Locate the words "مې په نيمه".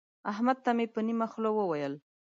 0.77-1.27